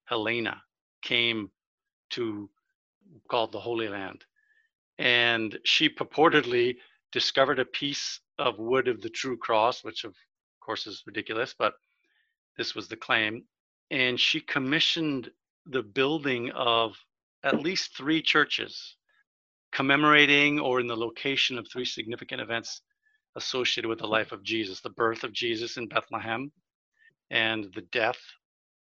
[0.04, 0.60] Helena,
[1.02, 1.50] came
[2.10, 2.50] to
[3.30, 4.24] called the Holy Land.
[4.98, 6.76] And she purportedly
[7.12, 10.14] discovered a piece of wood of the true cross, which of
[10.60, 11.74] course is ridiculous, but
[12.56, 13.44] this was the claim.
[13.90, 15.30] And she commissioned
[15.66, 16.96] the building of
[17.42, 18.96] at least three churches
[19.72, 22.82] commemorating or in the location of three significant events
[23.36, 26.50] associated with the life of Jesus the birth of Jesus in Bethlehem,
[27.30, 28.18] and the death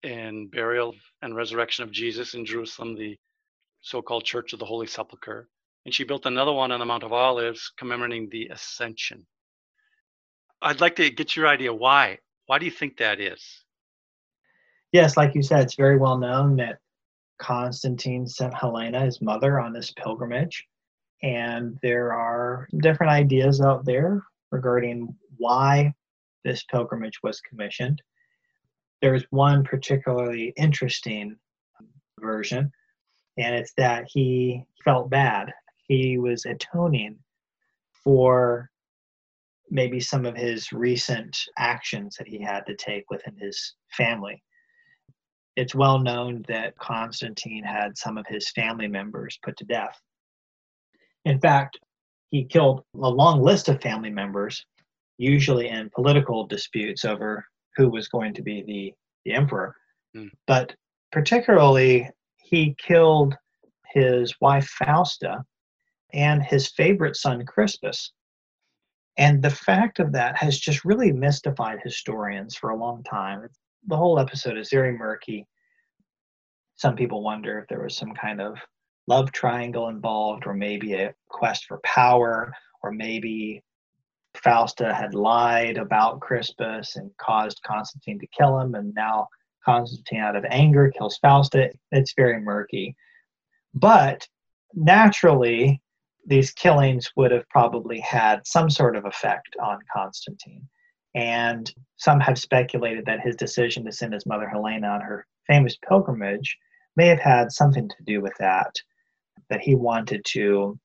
[0.03, 3.17] and burial and resurrection of Jesus in Jerusalem, the
[3.87, 5.47] so-called Church of the Holy Sepulchre,
[5.85, 9.25] and she built another one on the Mount of Olives commemorating the Ascension.
[10.61, 12.17] I'd like to get your idea why.
[12.47, 13.63] Why do you think that is?
[14.91, 16.79] Yes, like you said, it's very well known that
[17.39, 20.65] Constantine sent Helena, his mother, on this pilgrimage.
[21.23, 24.21] And there are different ideas out there
[24.51, 25.93] regarding why
[26.43, 28.01] this pilgrimage was commissioned.
[29.01, 31.37] There's one particularly interesting
[32.19, 32.71] version
[33.37, 35.53] and it's that he felt bad.
[35.87, 37.17] He was atoning
[38.03, 38.69] for
[39.69, 44.41] maybe some of his recent actions that he had to take within his family.
[45.55, 49.99] It's well known that Constantine had some of his family members put to death.
[51.25, 51.79] In fact,
[52.29, 54.65] he killed a long list of family members,
[55.17, 57.45] usually in political disputes over
[57.75, 58.93] who was going to be the,
[59.25, 59.75] the emperor.
[60.15, 60.29] Mm.
[60.45, 60.75] But
[61.11, 62.09] particularly
[62.49, 63.35] he killed
[63.91, 65.43] his wife Fausta
[66.13, 68.13] and his favorite son Crispus.
[69.17, 73.47] And the fact of that has just really mystified historians for a long time.
[73.87, 75.45] The whole episode is very murky.
[76.75, 78.57] Some people wonder if there was some kind of
[79.07, 83.63] love triangle involved, or maybe a quest for power, or maybe
[84.35, 89.27] Fausta had lied about Crispus and caused Constantine to kill him, and now
[89.67, 91.71] Constantine, out of anger, kills Fausta.
[91.91, 92.95] It's very murky.
[93.73, 94.27] But
[94.73, 95.81] naturally,
[96.25, 100.67] these killings would have probably had some sort of effect on Constantine.
[101.15, 105.77] And some have speculated that his decision to send his mother Helena on her famous
[105.87, 106.57] pilgrimage
[106.95, 108.73] may have had something to do with that,
[109.49, 110.79] that he wanted to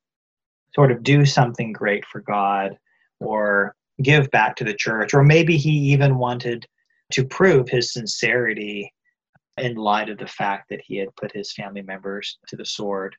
[0.75, 2.77] sort of do something great for God
[3.21, 6.67] or give back to the church, or maybe he even wanted
[7.13, 8.93] to prove his sincerity
[9.59, 13.15] in light of the fact that he had put his family members to the sword.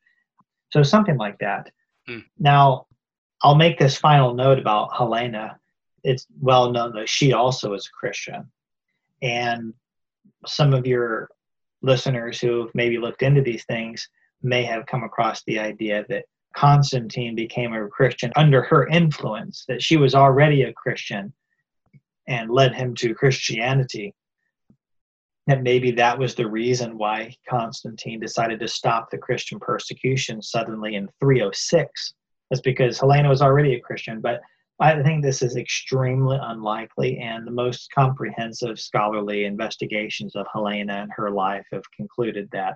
[0.71, 1.69] So something like that.
[2.09, 2.23] Mm.
[2.39, 2.87] Now,
[3.43, 5.57] I'll make this final note about Helena.
[6.03, 8.49] It's well known that she also is a Christian.
[9.21, 9.73] And
[10.45, 11.29] some of your
[11.81, 14.09] listeners who've maybe looked into these things
[14.41, 16.25] may have come across the idea that
[16.55, 21.33] Constantine became a Christian under her influence, that she was already a Christian
[22.27, 24.13] and led him to Christianity.
[25.47, 30.95] And maybe that was the reason why Constantine decided to stop the Christian persecution suddenly
[30.95, 32.13] in 306.
[32.49, 34.21] That's because Helena was already a Christian.
[34.21, 34.41] But
[34.79, 41.11] I think this is extremely unlikely, and the most comprehensive scholarly investigations of Helena and
[41.15, 42.75] her life have concluded that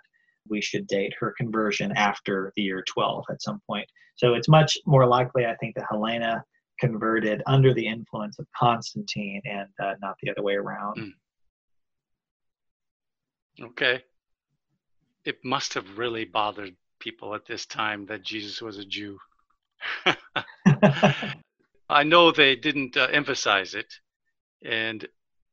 [0.50, 3.88] we should date her conversion after the year 12 at some point.
[4.16, 6.44] So it's much more likely, I think, that Helena
[6.80, 10.98] converted under the influence of Constantine and uh, not the other way around.
[10.98, 11.12] Mm.
[13.68, 14.04] Okay.
[15.26, 19.18] It must have really bothered people at this time that Jesus was a Jew.
[21.90, 23.94] I know they didn't uh, emphasize it,
[24.64, 25.08] and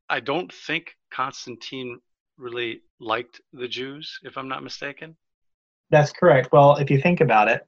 [0.09, 1.99] I don't think Constantine
[2.37, 5.15] really liked the Jews, if I'm not mistaken.
[5.89, 6.51] That's correct.
[6.51, 7.65] Well, if you think about it,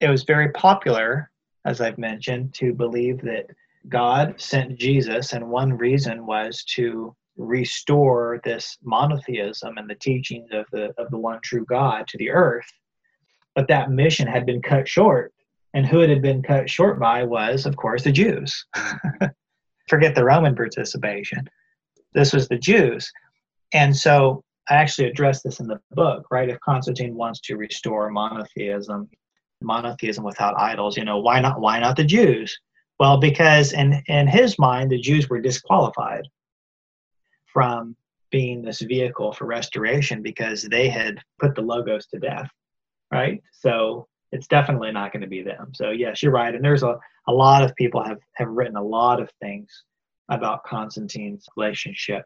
[0.00, 1.30] it was very popular,
[1.68, 3.46] as I've mentioned, to believe that
[3.88, 10.66] God sent Jesus, and one reason was to restore this monotheism and the teachings of
[10.72, 12.66] the of the one true God to the earth.
[13.54, 15.32] But that mission had been cut short,
[15.74, 18.66] and who it had been cut short by was, of course, the Jews.
[19.88, 21.48] Forget the Roman participation.
[22.14, 23.10] This was the Jews.
[23.72, 26.48] And so I actually address this in the book, right?
[26.48, 29.08] If Constantine wants to restore monotheism,
[29.60, 32.58] monotheism without idols, you know, why not why not the Jews?
[32.98, 36.24] Well, because in in his mind the Jews were disqualified
[37.52, 37.96] from
[38.30, 42.50] being this vehicle for restoration because they had put the logos to death,
[43.12, 43.42] right?
[43.52, 45.72] So it's definitely not going to be them.
[45.74, 46.54] So yes, you're right.
[46.54, 49.84] And there's a, a lot of people have, have written a lot of things
[50.28, 52.24] about Constantine's relationship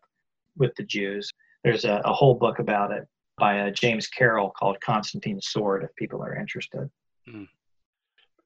[0.56, 1.30] with the Jews.
[1.62, 3.06] There's a, a whole book about it
[3.38, 6.90] by uh, James Carroll called Constantine's Sword, if people are interested.
[7.28, 7.48] Mm.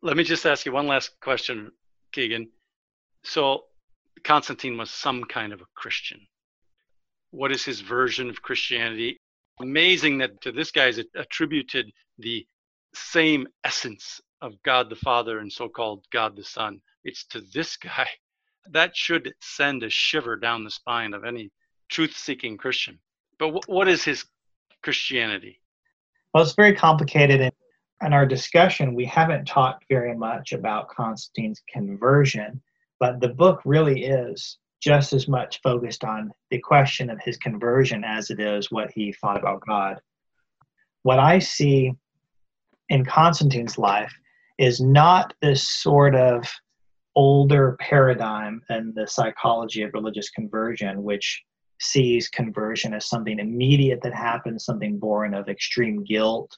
[0.03, 1.73] Let me just ask you one last question,
[2.12, 2.49] Kegan.
[3.25, 3.65] So,
[4.25, 6.21] Constantine was some kind of a Christian.
[7.31, 9.19] What is his version of Christianity?
[9.61, 12.47] Amazing that to this guy is attributed the
[12.95, 16.81] same essence of God the Father and so called God the Son.
[17.05, 18.09] It's to this guy.
[18.73, 21.53] That should send a shiver down the spine of any
[21.89, 22.99] truth seeking Christian.
[23.39, 24.25] But w- what is his
[24.83, 25.61] Christianity?
[26.35, 27.41] Well, it's very complicated.
[27.41, 27.53] In,
[28.03, 32.61] in our discussion, we haven't talked very much about Constantine's conversion,
[33.01, 38.05] but the book really is just as much focused on the question of his conversion
[38.05, 39.99] as it is what he thought about God.
[41.03, 41.93] What I see
[42.89, 44.13] in Constantine's life
[44.59, 46.47] is not this sort of
[47.15, 51.43] older paradigm in the psychology of religious conversion, which
[51.81, 56.57] sees conversion as something immediate that happens, something born of extreme guilt.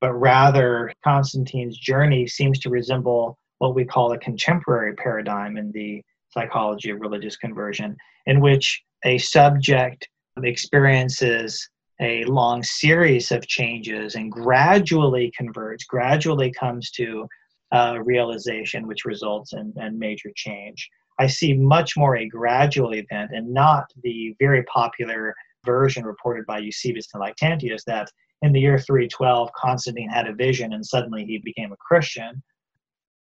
[0.00, 6.02] But rather, Constantine's journey seems to resemble what we call a contemporary paradigm in the
[6.30, 10.08] psychology of religious conversion, in which a subject
[10.42, 11.68] experiences
[12.00, 17.26] a long series of changes and gradually converts, gradually comes to
[17.72, 20.88] a realization, which results in, in major change.
[21.18, 25.34] I see much more a gradual event and not the very popular
[25.66, 28.08] version reported by Eusebius and Lactantius that
[28.42, 32.42] in the year 312 Constantine had a vision and suddenly he became a Christian.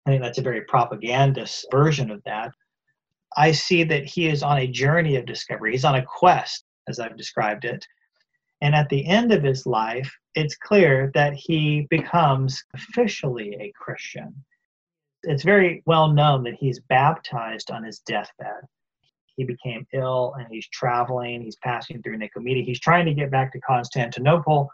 [0.07, 2.53] I think that's a very propagandist version of that.
[3.37, 5.73] I see that he is on a journey of discovery.
[5.73, 7.87] He's on a quest, as I've described it.
[8.61, 14.35] And at the end of his life, it's clear that he becomes officially a Christian
[15.25, 18.67] it's very well known that he's baptized on his deathbed.
[19.37, 22.65] He became ill and he's traveling, he's passing through Nicomedia.
[22.65, 24.69] He's trying to get back to Constantinople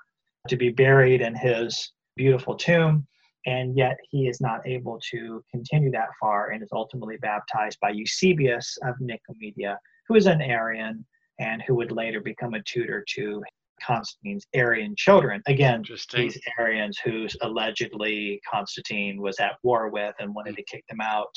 [0.49, 3.07] to be buried in his beautiful tomb.
[3.46, 7.90] and yet he is not able to continue that far and is ultimately baptized by
[7.90, 9.76] Eusebius of Nicomedia,
[10.07, 11.07] who is an Arian
[11.38, 13.42] and who would later become a tutor to
[13.80, 15.40] Constantine's Arian children.
[15.46, 21.01] Again, these Arians who allegedly Constantine was at war with and wanted to kick them
[21.01, 21.32] out.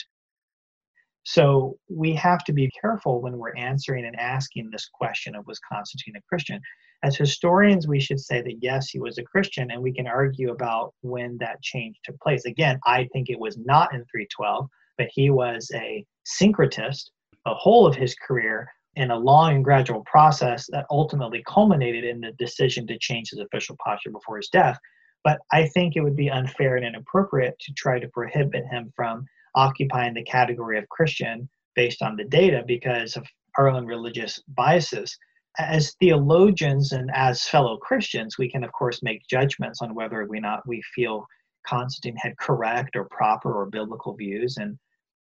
[1.23, 5.59] So we have to be careful when we're answering and asking this question of was
[5.59, 6.59] Constantine a Christian?
[7.03, 10.51] As historians, we should say that yes, he was a Christian, and we can argue
[10.51, 12.45] about when that change took place.
[12.45, 17.09] Again, I think it was not in 312, but he was a syncretist
[17.45, 22.19] the whole of his career in a long and gradual process that ultimately culminated in
[22.19, 24.77] the decision to change his official posture before his death.
[25.23, 29.25] But I think it would be unfair and inappropriate to try to prohibit him from
[29.55, 33.25] occupying the category of Christian based on the data because of
[33.57, 35.17] our own religious biases.
[35.57, 40.27] As theologians and as fellow Christians, we can of course make judgments on whether or
[40.39, 41.25] not we feel
[41.67, 44.57] Constantine had correct or proper or biblical views.
[44.57, 44.77] And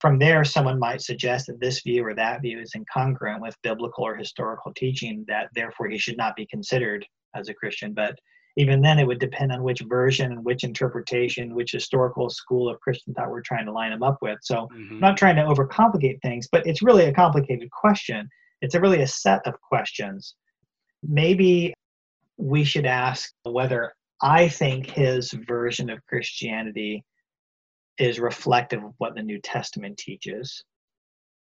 [0.00, 4.04] from there, someone might suggest that this view or that view is incongruent with biblical
[4.04, 7.92] or historical teaching, that therefore he should not be considered as a Christian.
[7.92, 8.18] But
[8.56, 12.80] even then it would depend on which version and which interpretation which historical school of
[12.80, 14.94] christian thought we're trying to line them up with so mm-hmm.
[14.94, 18.28] i'm not trying to overcomplicate things but it's really a complicated question
[18.64, 20.34] it's a really a set of questions.
[21.02, 21.74] Maybe
[22.36, 27.04] we should ask whether i think his version of christianity
[27.98, 30.64] is reflective of what the new testament teaches.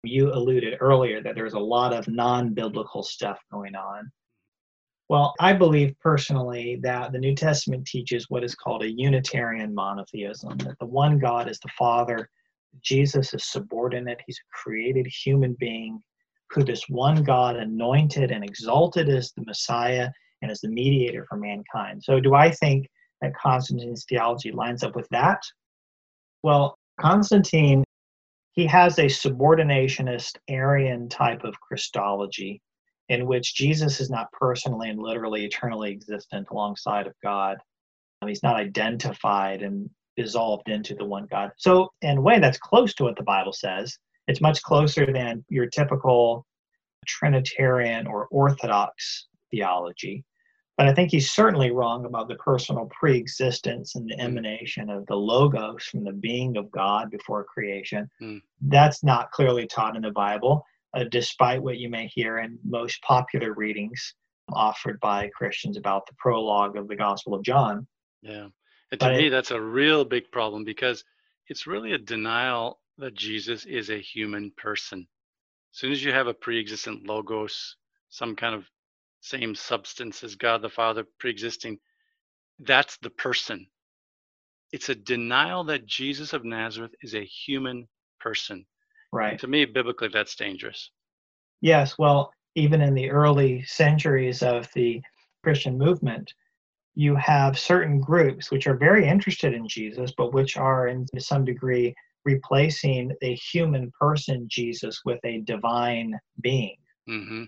[0.04, 4.10] You alluded earlier that there's a lot of non-biblical stuff going on.
[5.08, 10.56] Well, I believe personally that the New Testament teaches what is called a Unitarian monotheism,
[10.58, 12.28] that the one God is the Father,
[12.82, 16.02] Jesus is subordinate, he's a created human being
[16.54, 20.10] who this one God anointed and exalted as the Messiah
[20.42, 22.02] and as the mediator for mankind.
[22.02, 22.88] So, do I think
[23.20, 25.40] that Constantine's theology lines up with that?
[26.42, 27.84] Well, Constantine,
[28.52, 32.60] he has a subordinationist Arian type of Christology
[33.08, 37.58] in which Jesus is not personally and literally eternally existent alongside of God.
[38.22, 41.50] Um, he's not identified and dissolved into the one God.
[41.58, 43.98] So, in a way, that's close to what the Bible says.
[44.26, 46.46] It's much closer than your typical
[47.06, 50.24] Trinitarian or Orthodox theology.
[50.76, 55.14] But I think he's certainly wrong about the personal pre-existence and the emanation of the
[55.14, 58.10] logos from the being of God before creation.
[58.20, 58.42] Mm.
[58.60, 60.64] That's not clearly taught in the Bible
[60.94, 64.14] uh, despite what you may hear in most popular readings
[64.52, 67.86] offered by Christians about the prologue of the Gospel of John.
[68.22, 68.48] Yeah.
[68.90, 71.04] And to but me, it, that's a real big problem because
[71.48, 75.06] it's really a denial that Jesus is a human person.
[75.72, 77.76] As soon as you have a pre existent logos,
[78.08, 78.64] some kind of
[79.20, 81.78] same substance as God the Father pre existing,
[82.60, 83.66] that's the person.
[84.72, 87.88] It's a denial that Jesus of Nazareth is a human
[88.20, 88.66] person.
[89.12, 89.38] Right.
[89.40, 90.90] To me, biblically, that's dangerous.
[91.60, 91.98] Yes.
[91.98, 95.00] Well, even in the early centuries of the
[95.42, 96.32] Christian movement,
[96.94, 101.44] you have certain groups which are very interested in Jesus, but which are, in some
[101.44, 101.94] degree,
[102.24, 106.76] replacing a human person, Jesus, with a divine being.
[107.08, 107.44] Mm-hmm.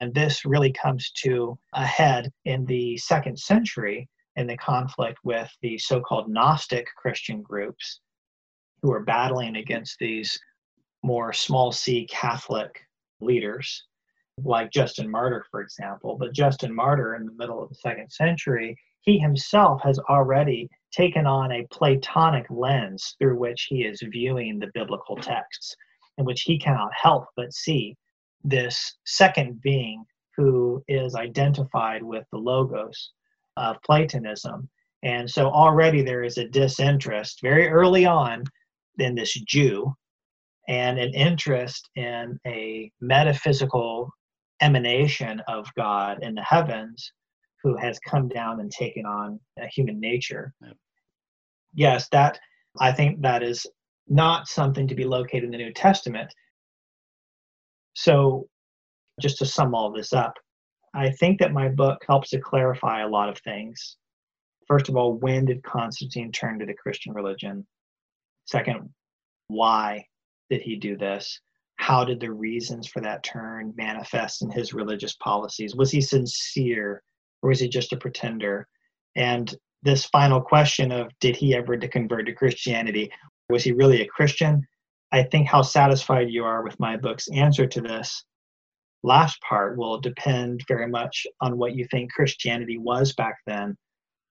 [0.00, 5.50] And this really comes to a head in the second century in the conflict with
[5.62, 8.00] the so called Gnostic Christian groups
[8.82, 10.38] who are battling against these
[11.02, 12.80] more small c Catholic
[13.20, 13.84] leaders,
[14.42, 16.16] like Justin Martyr, for example.
[16.18, 21.26] But Justin Martyr, in the middle of the second century, he himself has already taken
[21.26, 25.74] on a Platonic lens through which he is viewing the biblical texts,
[26.18, 27.96] in which he cannot help but see
[28.44, 30.04] this second being
[30.36, 33.12] who is identified with the logos
[33.56, 34.68] of Platonism.
[35.02, 38.44] And so already there is a disinterest very early on
[38.98, 39.94] in this Jew
[40.68, 44.10] and an interest in a metaphysical
[44.60, 47.12] emanation of God in the heavens
[47.62, 50.54] who has come down and taken on a human nature.
[50.62, 50.76] Yep.
[51.74, 52.38] Yes, that
[52.80, 53.66] I think that is
[54.08, 56.32] not something to be located in the New Testament.
[57.94, 58.48] So,
[59.20, 60.34] just to sum all this up,
[60.94, 63.96] I think that my book helps to clarify a lot of things.
[64.66, 67.66] First of all, when did Constantine turn to the Christian religion?
[68.46, 68.90] Second,
[69.48, 70.06] why
[70.50, 71.40] did he do this?
[71.76, 75.74] How did the reasons for that turn manifest in his religious policies?
[75.74, 77.02] Was he sincere
[77.42, 78.68] or was he just a pretender?
[79.16, 79.54] And
[79.84, 83.12] this final question of did he ever to convert to Christianity?
[83.50, 84.66] Was he really a Christian?
[85.12, 88.24] I think how satisfied you are with my book's answer to this
[89.02, 93.76] last part will depend very much on what you think Christianity was back then.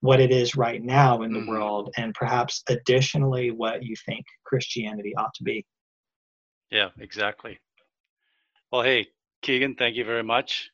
[0.01, 1.47] what it is right now in the Mhm.
[1.47, 5.65] world, and perhaps additionally what you think Christianity ought to be.
[6.69, 7.61] Yeah, exactly.
[8.69, 9.07] Well, hey,
[9.41, 10.71] Kegan, thank you very much.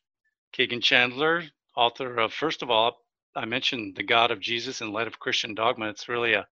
[0.50, 1.44] Kegan Chandler,
[1.76, 2.99] author of, first of all,
[3.36, 5.88] I mentioned The God of Jesus in Light of Christian Dogma.
[5.88, 6.46] It's really a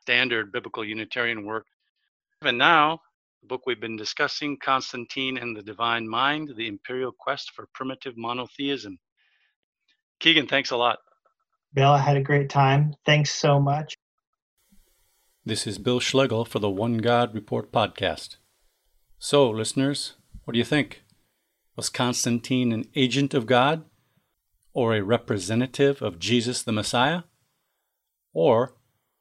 [0.00, 1.66] standard biblical Unitarian work.
[2.42, 3.00] And now,
[3.40, 8.16] the book we've been discussing, Constantine and the Divine Mind The Imperial Quest for Primitive
[8.16, 8.98] Monotheism.
[10.20, 10.98] Kegan, thanks a lot.
[11.72, 12.94] Bill, I had a great time.
[13.06, 13.94] Thanks so much.
[15.44, 18.36] This is Bill Schlegel for the One God Report podcast.
[19.18, 20.12] So, listeners,
[20.44, 21.02] what do you think?
[21.74, 23.84] Was Constantine an agent of God?
[24.74, 27.22] Or a representative of Jesus the Messiah?
[28.32, 28.74] Or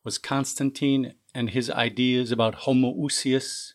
[0.03, 3.73] was Constantine and his ideas about homoousios,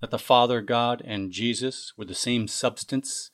[0.00, 3.30] that the Father God and Jesus were the same substance,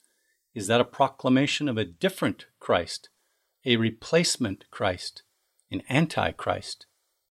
[0.54, 3.08] is that a proclamation of a different Christ,
[3.64, 5.22] a replacement Christ,
[5.70, 6.86] an antichrist?